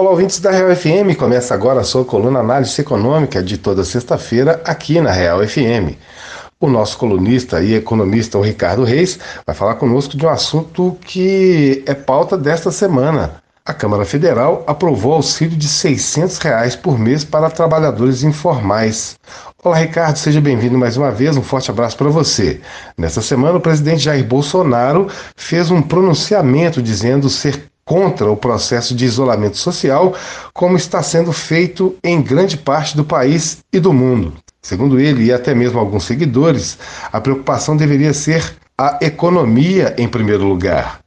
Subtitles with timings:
[0.00, 1.14] Olá, ouvintes da Real FM.
[1.18, 5.94] Começa agora a sua coluna Análise Econômica de toda sexta-feira aqui na Real FM.
[6.58, 11.84] O nosso colunista e economista, o Ricardo Reis, vai falar conosco de um assunto que
[11.84, 13.42] é pauta desta semana.
[13.62, 19.18] A Câmara Federal aprovou auxílio de 600 reais por mês para trabalhadores informais.
[19.62, 21.36] Olá, Ricardo, seja bem-vindo mais uma vez.
[21.36, 22.62] Um forte abraço para você.
[22.96, 29.04] Nesta semana, o presidente Jair Bolsonaro fez um pronunciamento dizendo ser contra o processo de
[29.04, 30.14] isolamento social,
[30.54, 34.32] como está sendo feito em grande parte do país e do mundo.
[34.62, 36.78] Segundo ele e até mesmo alguns seguidores,
[37.12, 41.00] a preocupação deveria ser a economia em primeiro lugar.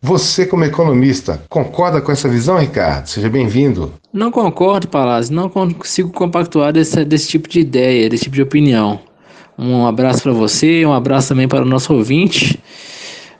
[0.00, 3.06] Você, como economista, concorda com essa visão, Ricardo?
[3.06, 3.92] Seja bem-vindo.
[4.10, 5.34] Não concordo, Palácio.
[5.34, 8.98] Não consigo compactuar desse, desse tipo de ideia, desse tipo de opinião.
[9.58, 12.58] Um abraço para você, um abraço também para o nosso ouvinte.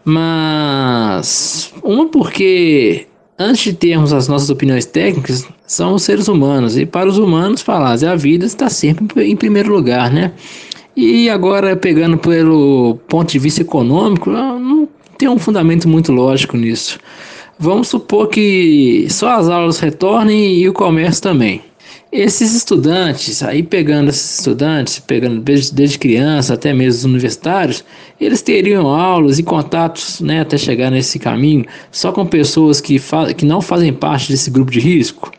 [0.04, 3.06] Mas uma porque
[3.38, 7.62] antes de termos as nossas opiniões técnicas, são os seres humanos e para os humanos
[7.62, 10.32] falar, a vida está sempre em primeiro lugar, né?
[10.94, 16.98] E agora pegando pelo ponto de vista econômico, não tem um fundamento muito lógico nisso.
[17.58, 21.62] Vamos supor que só as aulas retornem e o comércio também.
[22.12, 27.84] Esses estudantes, aí pegando esses estudantes, pegando desde, desde criança até mesmo os universitários,
[28.20, 33.00] eles teriam aulas e contatos né, até chegar nesse caminho só com pessoas que,
[33.36, 35.32] que não fazem parte desse grupo de risco.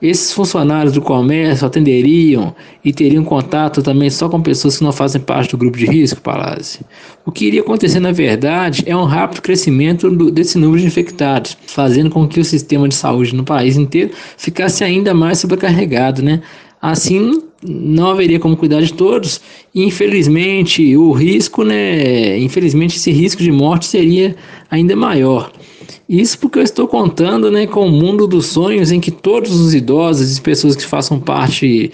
[0.00, 2.54] Esses funcionários do comércio atenderiam
[2.84, 6.20] e teriam contato também só com pessoas que não fazem parte do grupo de risco,
[6.20, 6.84] Palácio.
[7.26, 11.56] O que iria acontecer, na verdade, é um rápido crescimento do, desse número de infectados,
[11.66, 16.42] fazendo com que o sistema de saúde no país inteiro ficasse ainda mais sobrecarregado, né?
[16.80, 19.40] Assim, não haveria como cuidar de todos
[19.74, 22.38] e, infelizmente, o risco, né?
[22.38, 24.36] Infelizmente, esse risco de morte seria
[24.70, 25.50] ainda maior.
[26.08, 29.74] Isso porque eu estou contando né, com o mundo dos sonhos em que todos os
[29.74, 31.92] idosos e pessoas que façam parte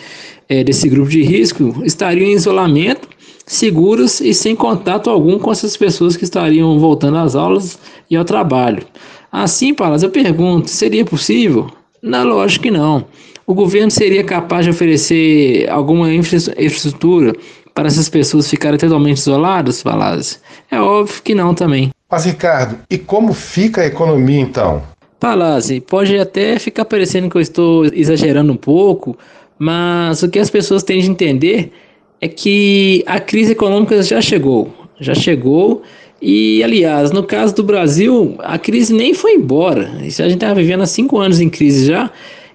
[0.48, 3.08] é, desse grupo de risco estariam em isolamento,
[3.44, 7.78] seguros e sem contato algum com essas pessoas que estariam voltando às aulas
[8.08, 8.84] e ao trabalho.
[9.32, 11.68] Assim, Palas, eu pergunto: seria possível?
[12.00, 13.06] Na lógica que não.
[13.46, 17.34] O governo seria capaz de oferecer alguma infraestrutura
[17.74, 20.40] para essas pessoas ficarem totalmente isoladas, Palas?
[20.70, 21.90] É óbvio que não também.
[22.10, 24.82] Mas, Ricardo, e como fica a economia então?
[25.20, 29.16] Palazzi, pode até ficar parecendo que eu estou exagerando um pouco,
[29.58, 31.72] mas o que as pessoas têm de entender
[32.20, 34.72] é que a crise econômica já chegou.
[35.00, 35.82] Já chegou.
[36.22, 39.90] E, aliás, no caso do Brasil, a crise nem foi embora.
[39.98, 42.10] A gente está vivendo há cinco anos em crise já.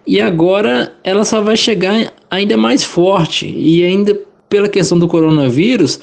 [0.09, 3.45] E agora ela só vai chegar ainda mais forte.
[3.47, 5.99] E ainda pela questão do coronavírus,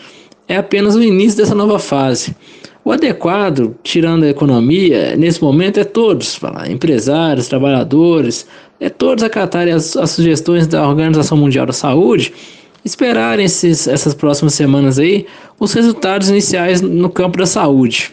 [0.47, 2.33] é apenas o início dessa nova fase.
[2.85, 8.47] O adequado, tirando a economia, nesse momento é todos, falar, empresários, trabalhadores,
[8.79, 12.33] é todos acatarem as, as sugestões da Organização Mundial da Saúde,
[12.85, 15.27] esperarem esses, essas próximas semanas aí
[15.59, 18.13] os resultados iniciais no campo da saúde.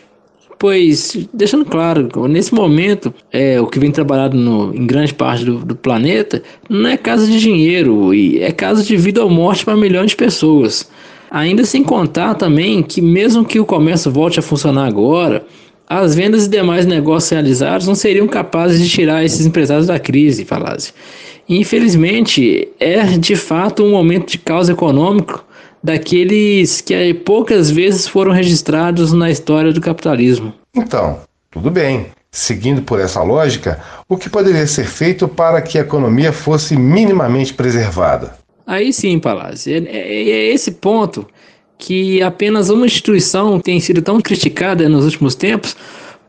[0.64, 5.58] Pois, deixando claro, nesse momento, é, o que vem trabalhado no, em grande parte do,
[5.58, 9.76] do planeta não é caso de dinheiro, e é caso de vida ou morte para
[9.76, 10.90] milhões de pessoas.
[11.30, 15.46] Ainda sem contar também que, mesmo que o comércio volte a funcionar agora,
[15.86, 20.46] as vendas e demais negócios realizados não seriam capazes de tirar esses empresários da crise,
[20.46, 20.94] Falazzi.
[21.50, 25.44] Infelizmente, é de fato um momento de caos econômico
[25.84, 30.54] daqueles que poucas vezes foram registrados na história do capitalismo.
[30.74, 31.20] Então,
[31.52, 32.08] tudo bem.
[32.32, 33.80] Seguindo por essa lógica,
[34.10, 38.36] o que poderia ser feito para que a economia fosse minimamente preservada?
[38.66, 39.72] Aí sim, Palácio.
[39.72, 41.28] É, é, é, esse ponto
[41.78, 45.76] que apenas uma instituição tem sido tão criticada nos últimos tempos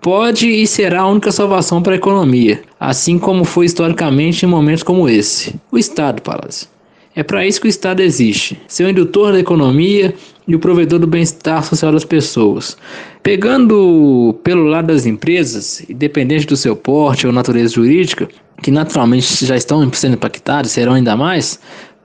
[0.00, 4.82] pode e será a única salvação para a economia, assim como foi historicamente em momentos
[4.82, 6.69] como esse: o Estado, Palácio.
[7.16, 10.12] É para isso que o Estado existe, ser o indutor da economia
[10.48, 12.76] e o provedor do bem-estar social das pessoas.
[13.22, 18.28] Pegando pelo lado das empresas, independente do seu porte ou natureza jurídica,
[18.60, 21.61] que naturalmente já estão sendo impactadas, serão ainda mais,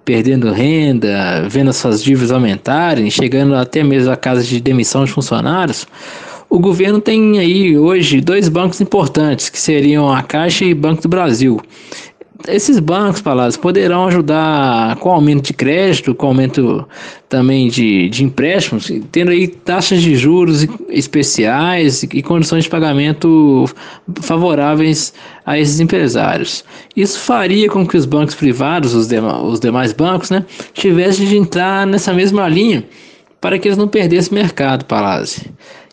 [0.05, 5.87] perdendo renda, vendo suas dívidas aumentarem, chegando até mesmo a casa de demissão de funcionários,
[6.51, 11.07] o governo tem aí hoje dois bancos importantes, que seriam a Caixa e Banco do
[11.07, 11.61] Brasil
[12.47, 16.87] esses bancos, Palácio, poderão ajudar com aumento de crédito, com aumento
[17.27, 23.65] também de, de empréstimos, tendo aí taxas de juros especiais e condições de pagamento
[24.21, 25.13] favoráveis
[25.45, 26.63] a esses empresários.
[26.95, 31.37] Isso faria com que os bancos privados, os, dem os demais bancos, né, tivessem de
[31.37, 32.85] entrar nessa mesma linha
[33.41, 35.43] para que eles não perdessem mercado, Palácio.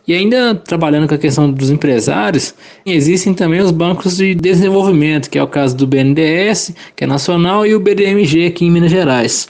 [0.07, 2.55] E ainda trabalhando com a questão dos empresários,
[2.85, 7.65] existem também os bancos de desenvolvimento, que é o caso do BNDES, que é nacional,
[7.65, 9.49] e o BDMG aqui em Minas Gerais.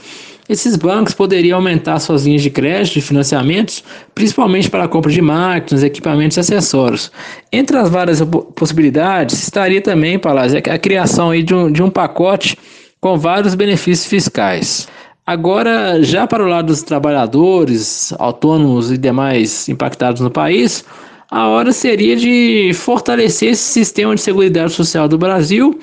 [0.49, 3.83] Esses bancos poderiam aumentar suas linhas de crédito e financiamentos,
[4.15, 7.11] principalmente para a compra de máquinas, equipamentos e acessórios.
[7.51, 8.21] Entre as várias
[8.55, 12.57] possibilidades, estaria também, Palácio, a criação aí de, um, de um pacote
[12.99, 14.87] com vários benefícios fiscais.
[15.27, 20.85] Agora, já para o lado dos trabalhadores, autônomos e demais impactados no país,
[21.29, 25.77] a hora seria de fortalecer esse sistema de seguridade social do Brasil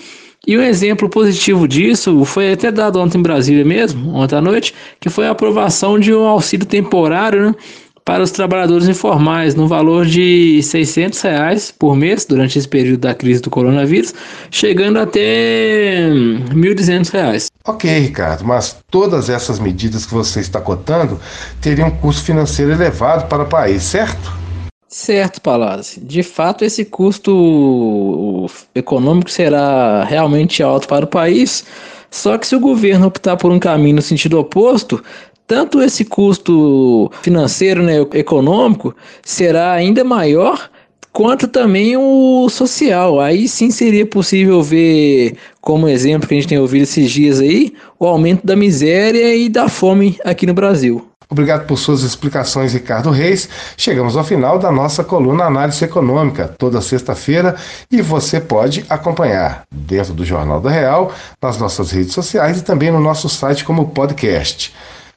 [0.46, 4.74] e um exemplo positivo disso foi até dado ontem em Brasília mesmo, ontem à noite,
[4.98, 7.54] que foi a aprovação de um auxílio temporário né,
[8.02, 13.14] para os trabalhadores informais, no valor de 600 reais por mês durante esse período da
[13.14, 14.14] crise do coronavírus,
[14.50, 17.53] chegando até 1.200 reais.
[17.66, 21.18] Ok, Ricardo, mas todas essas medidas que você está cotando
[21.62, 24.44] teriam um custo financeiro elevado para o país, certo?
[24.86, 25.98] Certo, Palazzi.
[25.98, 31.64] De fato, esse custo econômico será realmente alto para o país.
[32.10, 35.02] Só que se o governo optar por um caminho no sentido oposto,
[35.46, 38.94] tanto esse custo financeiro, né, econômico,
[39.24, 40.70] será ainda maior,
[41.14, 43.20] quanto também o social.
[43.20, 47.72] Aí sim seria possível ver, como exemplo que a gente tem ouvido esses dias aí,
[47.98, 51.08] o aumento da miséria e da fome aqui no Brasil.
[51.30, 53.48] Obrigado por suas explicações, Ricardo Reis.
[53.76, 57.56] Chegamos ao final da nossa coluna Análise Econômica, toda sexta-feira,
[57.90, 62.90] e você pode acompanhar dentro do Jornal da Real, nas nossas redes sociais e também
[62.90, 64.74] no nosso site como podcast.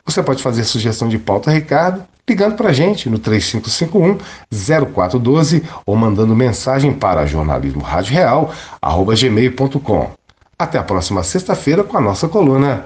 [0.08, 6.34] Você pode fazer sugestão de pauta, Ricardo, ligando para a gente no 3551-0412 ou mandando
[6.34, 10.12] mensagem para jornalismoradioreal.gmail.com.
[10.58, 12.86] Até a próxima sexta-feira com a nossa coluna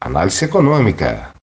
[0.00, 1.28] Análise Econômica.